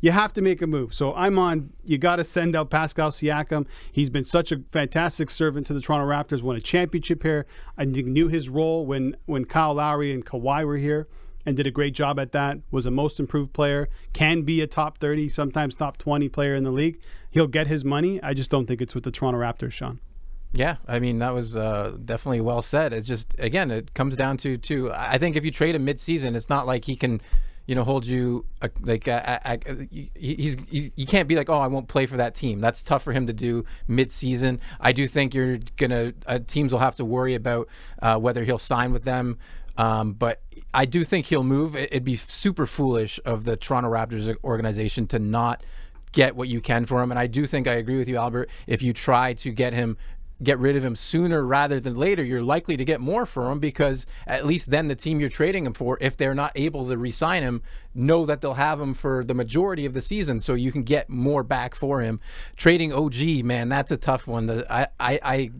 [0.00, 0.92] You have to make a move.
[0.92, 1.70] So I'm on.
[1.82, 3.64] You got to send out Pascal Siakam.
[3.90, 6.42] He's been such a fantastic servant to the Toronto Raptors.
[6.42, 7.46] Won a championship here.
[7.78, 11.08] I knew his role when when Kyle Lowry and Kawhi were here
[11.46, 12.58] and did a great job at that.
[12.70, 13.88] Was a most improved player.
[14.12, 17.00] Can be a top 30, sometimes top 20 player in the league.
[17.30, 18.22] He'll get his money.
[18.22, 20.00] I just don't think it's with the Toronto Raptors, Shawn.
[20.56, 22.92] Yeah, I mean that was uh, definitely well said.
[22.92, 24.92] It's just again, it comes down to to.
[24.92, 27.20] I think if you trade him mid-season, it's not like he can,
[27.66, 29.56] you know, hold you uh, like uh, uh,
[30.14, 32.60] he's he, you can't be like, oh, I won't play for that team.
[32.60, 34.60] That's tough for him to do mid-season.
[34.80, 37.68] I do think you're gonna uh, teams will have to worry about
[38.00, 39.38] uh, whether he'll sign with them.
[39.76, 40.40] Um, but
[40.72, 41.74] I do think he'll move.
[41.74, 45.64] It'd be super foolish of the Toronto Raptors organization to not
[46.12, 47.10] get what you can for him.
[47.10, 48.48] And I do think I agree with you, Albert.
[48.68, 49.96] If you try to get him
[50.42, 53.58] get rid of him sooner rather than later, you're likely to get more for him
[53.58, 56.96] because at least then the team you're trading him for, if they're not able to
[56.96, 57.62] re-sign him,
[57.94, 61.08] know that they'll have him for the majority of the season, so you can get
[61.08, 62.20] more back for him.
[62.56, 64.64] Trading OG, man, that's a tough one.
[64.68, 65.50] I, I, I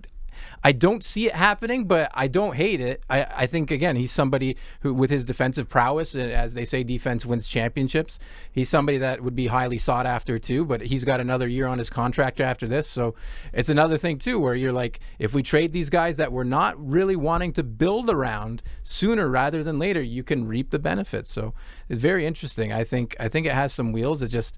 [0.66, 3.04] I don't see it happening, but I don't hate it.
[3.10, 7.26] I, I think again he's somebody who, with his defensive prowess, as they say, defense
[7.26, 8.18] wins championships.
[8.50, 10.64] He's somebody that would be highly sought after too.
[10.64, 13.14] But he's got another year on his contract after this, so
[13.52, 16.74] it's another thing too where you're like, if we trade these guys that we're not
[16.82, 21.30] really wanting to build around sooner rather than later, you can reap the benefits.
[21.30, 21.52] So
[21.90, 22.72] it's very interesting.
[22.72, 24.22] I think I think it has some wheels.
[24.22, 24.56] It just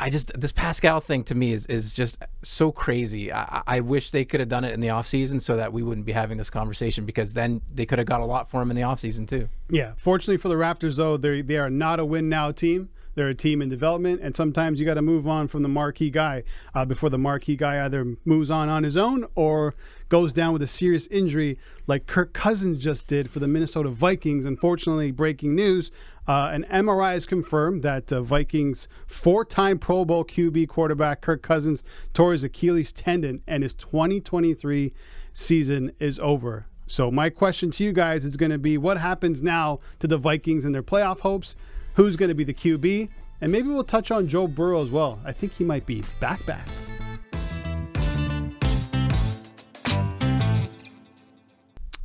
[0.00, 3.32] I just this Pascal thing to me is is just so crazy.
[3.32, 6.06] I, I wish they could have done it in the offseason so that we wouldn't
[6.06, 8.76] be having this conversation because then they could have got a lot for him in
[8.76, 9.48] the offseason too.
[9.70, 12.88] Yeah, fortunately for the Raptors though, they they are not a win now team.
[13.14, 16.10] They're a team in development, and sometimes you got to move on from the marquee
[16.10, 19.74] guy uh, before the marquee guy either moves on on his own or
[20.08, 24.46] goes down with a serious injury, like Kirk Cousins just did for the Minnesota Vikings.
[24.46, 25.90] Unfortunately, breaking news:
[26.26, 31.82] uh, an MRI has confirmed that uh, Vikings four-time Pro Bowl QB quarterback Kirk Cousins
[32.14, 34.92] tore his Achilles tendon, and his 2023
[35.32, 36.66] season is over.
[36.86, 40.18] So my question to you guys is going to be: What happens now to the
[40.18, 41.56] Vikings and their playoff hopes?
[41.94, 43.08] who's going to be the QB,
[43.40, 45.20] and maybe we'll touch on Joe Burrow as well.
[45.24, 46.68] I think he might be back back.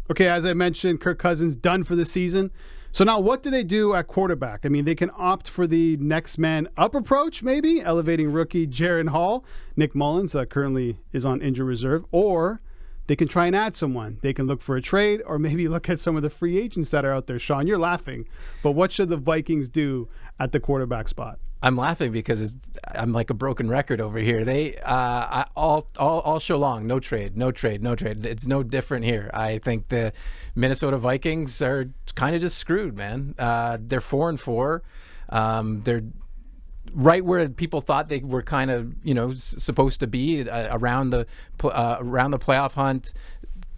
[0.10, 2.52] Okay, as I mentioned, Kirk Cousins done for the season.
[2.98, 4.62] So now what do they do at quarterback?
[4.66, 9.10] I mean, they can opt for the next man up approach, maybe elevating rookie Jaren
[9.10, 9.46] Hall.
[9.76, 12.60] Nick Mullens uh, currently is on injury reserve, or
[13.06, 14.18] they can try and add someone.
[14.24, 16.90] They can look for a trade or maybe look at some of the free agents
[16.90, 17.38] that are out there.
[17.38, 18.28] Shawn, you're laughing,
[18.64, 21.40] but what should the Vikings do at the quarterback spot?
[21.62, 22.56] I'm laughing because
[22.94, 24.46] I'm like a broken record over here.
[24.46, 28.26] They uh, I, all, all all show long, no trade, no trade, no trade.
[28.26, 29.32] It's no different here.
[29.34, 30.14] I think the
[30.56, 33.34] Minnesota Vikings are kind of just screwed, man.
[33.40, 34.84] Uh, they're four and four.
[35.30, 36.04] Um, they're
[36.94, 41.10] right where people thought they were kind of you know supposed to be uh, around
[41.10, 41.26] the
[41.64, 43.14] uh, around the playoff hunt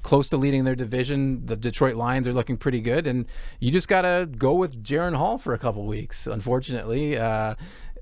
[0.10, 3.28] close to leading their division the detroit lions are looking pretty good and
[3.60, 7.54] you just got to go with Jaren hall for a couple weeks unfortunately uh,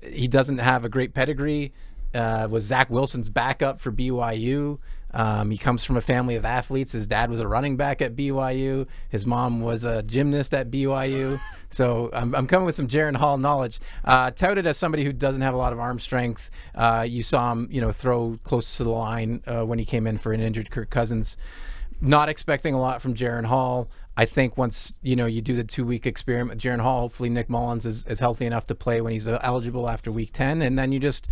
[0.02, 1.70] he doesn't have a great pedigree
[2.14, 4.78] uh, was zach wilson's backup for byu
[5.12, 6.92] um, he comes from a family of athletes.
[6.92, 8.86] His dad was a running back at BYU.
[9.08, 11.40] His mom was a gymnast at BYU.
[11.70, 13.80] So I'm, I'm coming with some Jaren Hall knowledge.
[14.04, 16.50] Uh, touted as somebody who doesn't have a lot of arm strength.
[16.74, 20.06] Uh, you saw him, you know, throw close to the line uh, when he came
[20.06, 21.38] in for an injured Kirk Cousins.
[22.00, 23.88] Not expecting a lot from Jaren Hall.
[24.16, 27.48] I think once you know you do the two week experiment Jaren Hall, hopefully Nick
[27.48, 30.78] Mullens is, is healthy enough to play when he's uh, eligible after week ten, and
[30.78, 31.28] then you just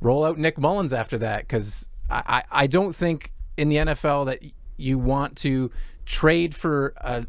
[0.00, 4.42] roll out Nick Mullens after that because I, I don't think in the NFL that
[4.76, 5.70] you want to
[6.06, 7.26] trade for a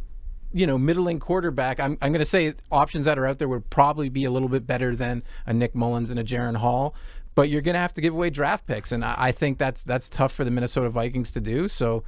[0.54, 1.80] you know middling quarterback.
[1.80, 4.50] I'm I'm going to say options that are out there would probably be a little
[4.50, 6.96] bit better than a Nick Mullens and a Jaren Hall.
[7.36, 9.84] But you're going to have to give away draft picks, and I, I think that's
[9.84, 11.68] that's tough for the Minnesota Vikings to do.
[11.68, 12.04] So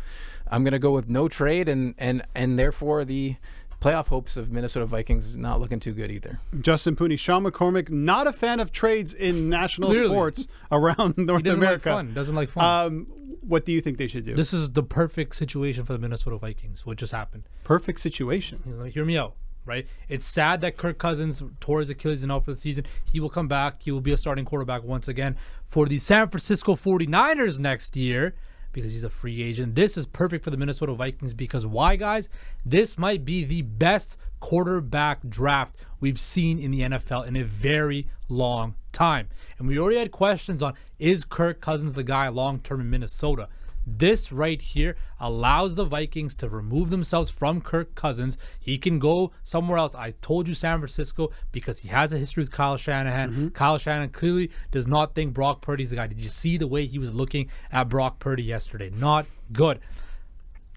[0.52, 3.38] I'm going to go with no trade, and and and therefore the
[3.82, 6.40] playoff hopes of Minnesota Vikings is not looking too good either.
[6.60, 10.08] Justin Pooni, Shawn McCormick, not a fan of trades in national Clearly.
[10.10, 11.90] sports around North doesn't America.
[11.90, 12.14] Like fun.
[12.14, 12.64] Doesn't like fun.
[12.86, 13.08] Um,
[13.42, 14.36] what do you think they should do?
[14.36, 16.86] This is the perfect situation for the Minnesota Vikings.
[16.86, 17.44] What just happened?
[17.64, 18.62] Perfect situation.
[18.66, 19.34] You know, hear me out.
[19.64, 19.88] Right.
[20.10, 22.86] It's sad that Kirk Cousins tore his Achilles and out for the season.
[23.12, 23.84] He will come back.
[23.84, 25.38] He will be a starting quarterback once again
[25.68, 28.34] for the San Francisco 49ers next year
[28.72, 29.76] because he's a free agent.
[29.76, 32.30] This is perfect for the Minnesota Vikings because why, guys?
[32.66, 38.08] This might be the best quarterback draft we've seen in the NFL in a very
[38.28, 39.30] long time.
[39.58, 43.48] And we already had questions on is Kirk Cousins the guy long term in Minnesota?
[43.86, 48.38] This right here allows the Vikings to remove themselves from Kirk Cousins.
[48.60, 49.96] He can go somewhere else.
[49.96, 53.32] I told you San Francisco because he has a history with Kyle Shanahan.
[53.32, 53.48] Mm-hmm.
[53.50, 56.08] Kyle Shanahan clearly does not think Brock Purdy's the guy.
[56.08, 58.92] Did you see the way he was looking at Brock Purdy yesterday?
[58.94, 59.80] Not good.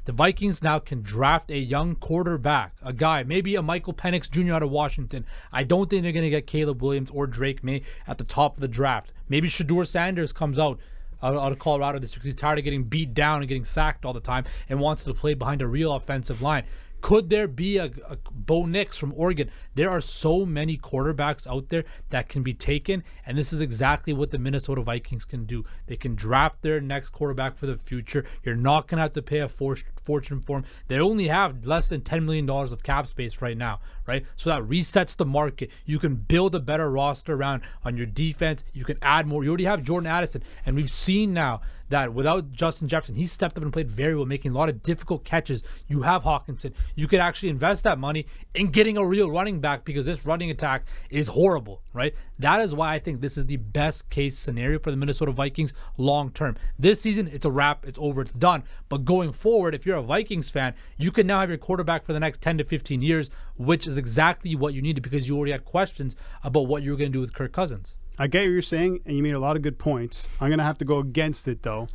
[0.07, 4.53] The Vikings now can draft a young quarterback, a guy, maybe a Michael Penix Jr.
[4.53, 5.25] out of Washington.
[5.51, 8.55] I don't think they're going to get Caleb Williams or Drake Maye at the top
[8.57, 9.15] of the draft.
[9.31, 10.79] Maybe Shedeur Sanders comes out
[11.25, 14.05] out, out of Colorado this because he's tired of getting beat down and getting sacked
[14.05, 16.65] all the time and wants to play behind a real offensive line.
[17.05, 19.51] Could there be a, a Bo Nix from Oregon?
[19.75, 24.15] There are so many quarterbacks out there that can be taken, and this is exactly
[24.15, 25.67] what the Minnesota Vikings can do.
[25.87, 28.25] They can draft their next quarterback for the future.
[28.43, 30.65] You're not going to have to pay a fortune for him.
[30.89, 34.25] They only have less than $10 million of cap space right now, right?
[34.37, 35.71] So that resets the market.
[35.85, 38.65] You can build a better roster around on your defense.
[38.73, 39.45] You can add more.
[39.45, 43.57] You already have Jordan Addison, and we've seen now that without Justin Jefferson, he stepped
[43.57, 45.63] up and played very well, making a lot of difficult catches.
[45.87, 46.73] You have Hockenson.
[46.95, 50.51] You could actually invest that money in getting a real running back because this running
[50.51, 52.15] attack is horrible, right?
[52.39, 55.73] That is why I think this is the best case scenario for the Minnesota Vikings
[55.97, 56.57] long term.
[56.79, 58.65] This season, it's a wrap, it's over, it's done.
[58.89, 62.13] But going forward, if you're a Vikings fan, you can now have your quarterback for
[62.13, 65.53] the next 10 to 15 years, which is exactly what you needed because you already
[65.53, 67.95] had questions about what you were going to do with Kirk Cousins.
[68.19, 70.29] I get what you're saying, and you made a lot of good points.
[70.41, 71.89] I'm gonna have to go against it though.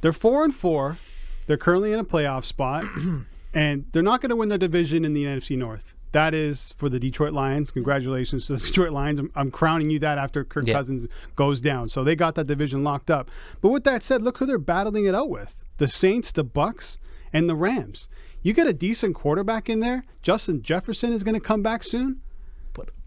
[0.00, 0.98] They're four and four.
[1.46, 2.84] They're currently in a playoff spot,
[3.54, 5.94] and they're not going to win the division in the NFC North.
[6.12, 7.70] That is for the Detroit Lions.
[7.70, 9.18] Congratulations to the Detroit Lions.
[9.18, 10.74] I'm, I'm crowning you that after Kirk Yeah.
[10.74, 11.88] Cousins goes down.
[11.88, 13.30] So they got that division locked up.
[13.60, 16.98] But with that said, look who they're battling it out with: the Saints, the Bucs,
[17.32, 18.08] and the Rams.
[18.42, 20.04] You get a decent quarterback in there.
[20.22, 22.20] Justin Jefferson is going to come back soon.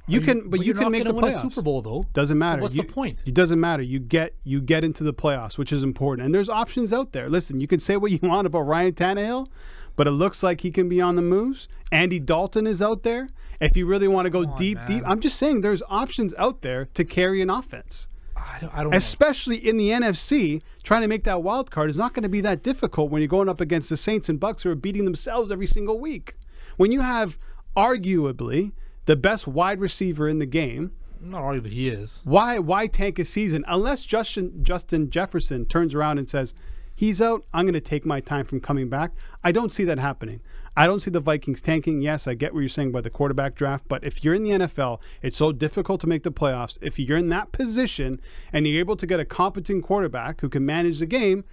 [0.05, 1.41] But You are can- but you you're can make the win playoffs.
[1.41, 2.05] Super Bowl though.
[2.13, 2.59] Doesn't matter.
[2.59, 3.23] So what's You- the point?
[3.25, 3.83] It doesn't matter.
[3.83, 6.25] You get you get into the playoffs, which is important.
[6.25, 7.29] And there's options out there.
[7.29, 9.47] Listen, you can say what you want about Ryan Tannehill,
[9.95, 11.67] but it looks like he can be on the moves.
[11.91, 13.29] Andy Dalton is out there.
[13.59, 15.03] If you really want to go on, deep, deep.
[15.05, 18.07] I'm just saying there's options out there to carry an offense.
[18.35, 18.97] I don't, I don't know.
[18.97, 22.41] Especially in the NFC, trying to make that wild card is not going to be
[22.41, 25.51] that difficult when you're going up against the Saints and Bucs who are beating themselves
[25.51, 26.33] every single week.
[26.77, 27.37] When you have
[27.77, 28.71] arguably
[29.11, 32.21] the best wide receiver in the game, Not arguably he is.
[32.23, 33.65] why why tank a season?
[33.67, 36.53] Unless Justin Justin Jefferson turns around and says
[36.95, 37.43] he's out.
[37.53, 39.11] I'm going to take my time from coming back.
[39.43, 40.39] I don't see that happening.
[40.77, 42.01] I don't see the Vikings tanking.
[42.01, 44.51] Yes I get what you're saying about the quarterback draft but if you're in the
[44.51, 46.77] NFL it's so difficult to make the playoffs.
[46.81, 48.21] If you're in that position
[48.53, 51.43] and you're able to get a competent quarterback who can manage the game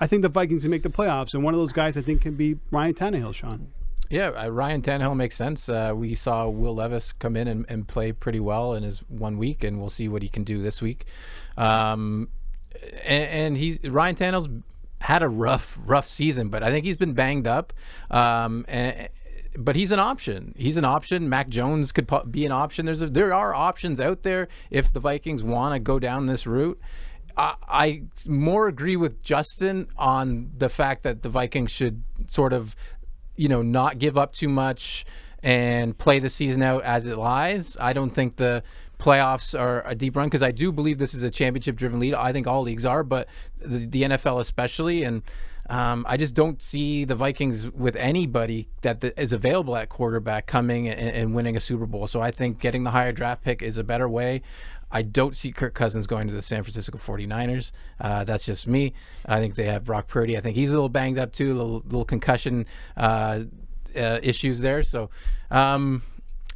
[0.00, 2.22] I think the Vikings can make the playoffs and one of those guys I think
[2.22, 3.68] can be Ryan Tannehill Shawn
[4.10, 5.68] Yeah, uh, Ryan Tannehill makes sense.
[5.68, 9.38] Uh, we saw Will Levis come in and, and play pretty well in his one
[9.38, 11.06] week, and we'll see what he can do this week.
[11.56, 12.28] Um,
[13.04, 14.48] and, and he's Ryan Tannehill's
[15.00, 17.72] had a rough, rough season, but I think he's been banged up.
[18.10, 19.08] Um, and,
[19.56, 20.54] but he's an option.
[20.56, 21.28] He's an option.
[21.28, 22.86] Mac Jones could be an option.
[22.86, 26.46] There's a, there are options out there if the Vikings want to go down this
[26.46, 26.80] route.
[27.36, 32.74] I, I more agree with Justin on the fact that the Vikings should sort of,
[33.36, 35.04] you know, not give up too much
[35.42, 37.76] and play the season out as it lies.
[37.78, 38.62] I don't think the
[38.98, 42.14] playoffs are a deep run because I do believe this is a championship driven league.
[42.14, 43.28] I think all leagues are, but
[43.60, 45.04] the, the NFL especially.
[45.04, 45.22] And
[45.68, 50.46] um, I just don't see the Vikings with anybody that th- is available at quarterback
[50.46, 52.06] coming and, and winning a Super Bowl.
[52.06, 54.42] So I think getting the higher draft pick is a better way.
[54.94, 57.72] I don't see Kirk Cousins going to the San Francisco 49ers.
[58.00, 58.94] Uh, that's just me.
[59.26, 60.38] I think they have Brock Purdy.
[60.38, 62.64] I think he's a little banged up too, a little, little concussion
[62.96, 63.40] uh,
[63.96, 64.82] uh, issues there.
[64.84, 65.10] So,
[65.50, 66.02] um,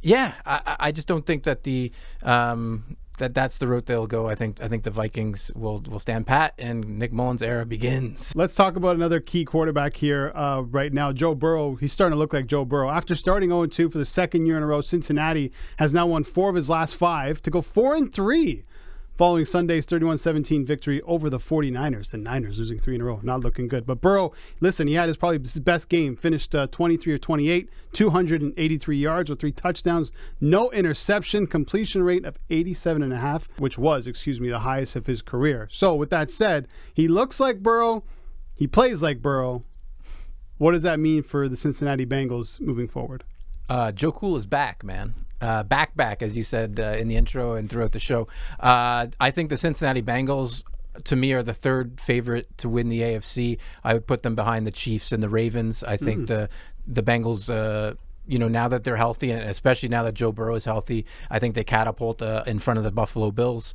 [0.01, 1.91] yeah, I, I- just don't think that the
[2.23, 4.27] um, that that's the route they'll go.
[4.27, 8.35] I think I think the Vikings will will stand pat, and Nick Mullens' era begins.
[8.35, 11.13] Let's talk about another key quarterback here uh, right now.
[11.13, 11.75] Joe Burrow.
[11.75, 12.89] He's starting to look like Joe Burrow.
[12.89, 16.23] After starting 0 2 for the second year in a row, Cincinnati has now won
[16.23, 18.63] four of his last five to go 4 and 3
[19.19, 22.11] following Sunday's 31 17 victory over the 49ers.
[22.11, 23.19] The Niners losing three in a row.
[23.21, 23.85] Not looking good.
[23.85, 26.15] But Burrow, listen, he had his probably his best game.
[26.15, 32.37] Finished uh, 23 or 28, 283 yards with three touchdowns, no interception, completion rate of
[32.49, 35.67] 87.5, which was, excuse me, the highest of his career.
[35.69, 38.05] So, with that said, he looks like Burrow.
[38.55, 39.65] He plays like Burrow.
[40.59, 43.25] What does that mean for the Cincinnati Bengals moving forward?
[43.67, 45.13] Uh, Joe Cool is back, man.
[45.41, 48.27] Uh, back, back, as you said uh, in the intro and throughout the show.
[48.59, 50.63] Uh, I think the Cincinnati Bengals,
[51.05, 53.57] to me, are the third favorite to win the AFC.
[53.83, 55.83] I would put them behind the Chiefs and the Ravens.
[55.83, 56.49] I think the
[56.87, 57.49] the Bengals.
[57.49, 57.95] Uh,
[58.27, 61.39] you know, now that they're healthy, and especially now that Joe Burrow is healthy, I
[61.39, 63.73] think they catapult uh, in front of the Buffalo Bills.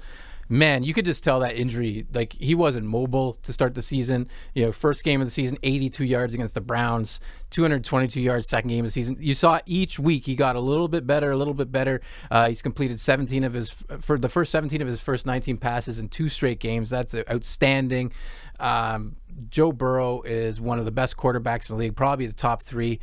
[0.48, 2.07] Man, you could just tell that injury.
[2.12, 4.28] Like he wasn't mobile to start the season.
[4.54, 8.68] You know, first game of the season, 82 yards against the Browns, 222 yards second
[8.68, 9.16] game of the season.
[9.18, 12.02] You saw each week he got a little bit better, a little bit better.
[12.30, 15.98] Uh, he's completed 17 of his for the first 17 of his first 19 passes
[15.98, 16.90] in two straight games.
[16.90, 18.12] That's outstanding.
[18.61, 19.16] Um,
[19.48, 23.00] Joe Burrow is one of the best quarterbacks in the league, probably the top three.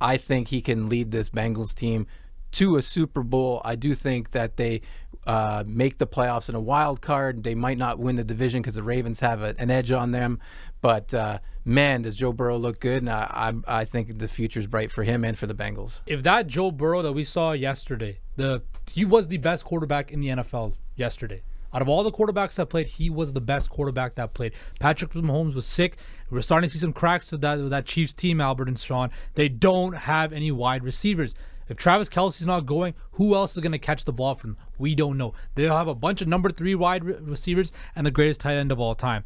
[0.00, 2.06] I think he can lead this Bengals team
[2.52, 3.60] to a Super Bowl.
[3.64, 4.80] I do think that they
[5.26, 7.42] uh, make the playoffs in a wild card.
[7.42, 10.40] They might not win the division because the Ravens have a, an edge on them.
[10.80, 12.98] But uh, man, does Joe Burrow look good?
[12.98, 16.00] And I, I, I think the future's bright for him and for the Bengals.
[16.06, 20.20] if that Joe Burrow that we saw yesterday, the he was the best quarterback in
[20.20, 21.42] the NFL yesterday.
[21.72, 24.52] Out of all the quarterbacks that played, he was the best quarterback that played.
[24.78, 25.96] Patrick Mahomes was sick.
[26.30, 29.10] We're starting to see some cracks to that that Chiefs team, Albert and Shawn.
[29.34, 31.34] They don't have any wide receivers.
[31.68, 34.58] If Travis Kelce's not going, who else is going to catch the ball from them?
[34.78, 35.34] We don't know.
[35.54, 38.72] They'll have a bunch of number three wide re- receivers and the greatest tight end
[38.72, 39.24] of all time.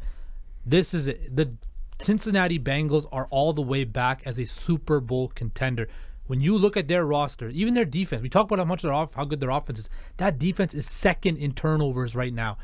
[0.65, 1.35] This is it.
[1.35, 1.53] The
[1.99, 5.87] Cincinnati Bengals are all the way back as a Super Bowl contender.
[6.27, 8.93] When you look at their roster, even their defense, we talk about how much their
[8.93, 9.89] off, how good their offense is.
[10.17, 12.57] That defense is second in turnovers right now.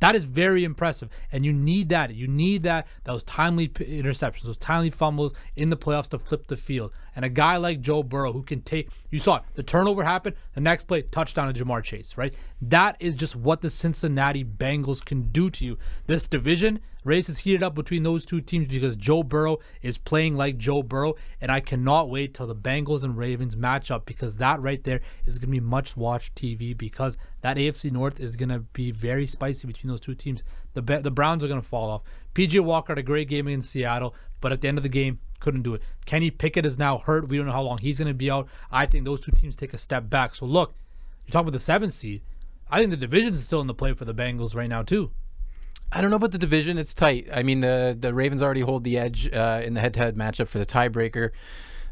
[0.00, 2.14] That is very impressive, and you need that.
[2.14, 6.56] You need that those timely interceptions, those timely fumbles in the playoffs to flip the
[6.56, 6.92] field.
[7.16, 10.36] And a guy like Joe Burrow who can take, you saw it, the turnover happened,
[10.54, 12.34] the next play, touchdown to Ja'Marr Chase, right?
[12.60, 15.78] That is just what the Cincinnati Bengals can do to you.
[16.06, 20.36] This division race is heated up between those two teams because Joe Burrow is playing
[20.36, 24.36] like Joe Burrow, and I cannot wait till the Bengals and Ravens match up because
[24.36, 28.36] that right there is going to be much watched TV because that AFC North is
[28.36, 30.42] going to be very spicy between those two teams.
[30.74, 32.02] The the Browns are going to fall off.
[32.34, 35.20] PJ Walker had a great game against Seattle, but at the end of the game,
[35.46, 35.82] couldn't do it.
[36.06, 37.28] Kenny Pickett is now hurt.
[37.28, 38.48] We don't know how long he's going to be out.
[38.72, 40.34] I think those two teams take a step back.
[40.34, 40.74] So look,
[41.24, 42.22] you talk about the seventh seed.
[42.68, 45.12] I think the division is still in the play for the Bengals right now too.
[45.92, 46.78] I don't know about the division.
[46.78, 47.28] It's tight.
[47.32, 50.58] I mean, the the Ravens already hold the edge uh, in the head-to-head matchup for
[50.58, 51.30] the tiebreaker.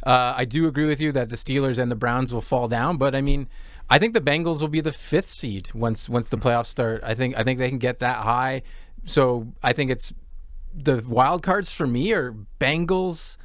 [0.04, 2.96] Uh, I do agree with you that the Steelers and the Browns will fall down,
[2.96, 3.48] but I mean,
[3.88, 7.02] I think the Bengals will be the fifth seed once once the playoffs start.
[7.04, 8.62] I think I think they can get that high.
[9.04, 10.12] So I think it's
[10.74, 13.36] the wild cards for me are Bengals,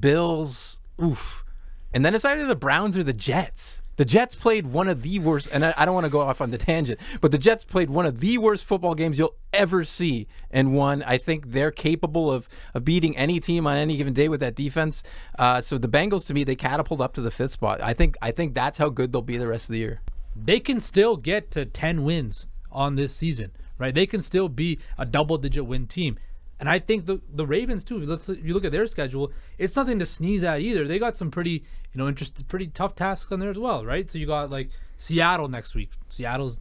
[0.00, 1.44] Bills, oof,
[1.92, 3.82] and then it's either the Browns or the Jets.
[3.96, 6.42] The Jets played one of the worst, and I, I don't want to go off
[6.42, 9.84] on the tangent, but the Jets played one of the worst football games you'll ever
[9.84, 11.02] see and won.
[11.04, 14.54] I think they're capable of of beating any team on any given day with that
[14.54, 15.02] defense.
[15.38, 17.80] Uh, so the Bengals, to me, they catapult up to the fifth spot.
[17.80, 20.02] I think I think that's how good they'll be the rest of the year.
[20.34, 23.94] They can still get to ten wins on this season, right?
[23.94, 26.18] They can still be a double digit win team.
[26.58, 28.00] And I think the the Ravens too.
[28.10, 30.86] If you look at their schedule, it's nothing to sneeze at either.
[30.88, 34.10] They got some pretty you know interesting, pretty tough tasks on there as well, right?
[34.10, 35.90] So you got like Seattle next week.
[36.08, 36.60] Seattle's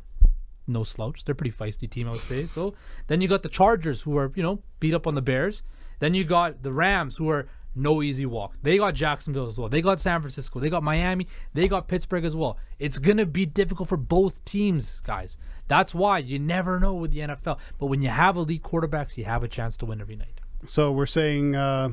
[0.68, 1.24] no slouch.
[1.24, 2.46] They're a pretty feisty team, I would say.
[2.46, 2.74] So
[3.08, 5.62] then you got the Chargers, who are you know beat up on the Bears.
[6.00, 8.56] Then you got the Rams, who are no easy walk.
[8.64, 9.70] They got Jacksonville as well.
[9.70, 10.60] They got San Francisco.
[10.60, 11.28] They got Miami.
[11.54, 12.58] They got Pittsburgh as well.
[12.80, 15.38] It's going to be difficult for both teams, guys.
[15.68, 17.60] That's why you never know with the NFL.
[17.80, 20.40] But when you have elite quarterbacks, you have a chance to win every night.
[20.66, 21.90] So we're saying uh,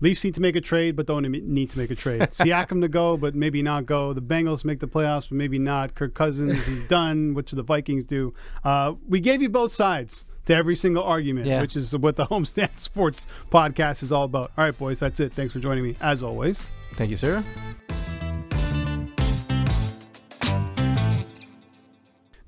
[0.00, 2.20] Leafs need to make a trade, but don't need to make a trade.
[2.30, 4.12] Siakam to go, but maybe not go.
[4.12, 5.94] The Bengals make the playoffs, but maybe not.
[5.94, 7.34] Kirk Cousins, he's done.
[7.34, 8.34] What should the Vikings do?
[8.64, 11.60] Uh, we gave you both sides to every single argument, yeah.
[11.60, 14.52] which is what the Homestand Sports podcast is all about.
[14.56, 15.32] All right, boys, that's it.
[15.32, 16.66] Thanks for joining me, as always.
[16.96, 17.44] Thank you, sir.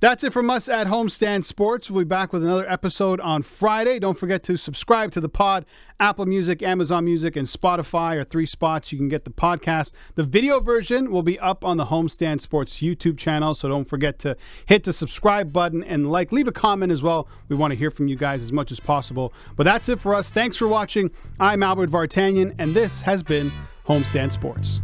[0.04, 1.90] That's it from us at Homestand Sports.
[1.90, 3.98] We'll be back with another episode on Friday.
[3.98, 5.64] Don't forget to subscribe to the pod.
[5.98, 9.92] Apple Music, Amazon Music, and Spotify are three spots you can get the podcast.
[10.14, 14.18] The video version will be up on the Homestand Sports YouTube channel, so don't forget
[14.18, 14.36] to
[14.66, 16.32] hit the subscribe button and like.
[16.32, 17.26] Leave a comment as well.
[17.48, 19.32] We want to hear from you guys as much as possible.
[19.56, 20.30] But that's it for us.
[20.30, 21.12] Thanks for watching.
[21.40, 23.50] I'm Albert Vartanian, and this has been
[23.86, 24.82] Homestand Sports.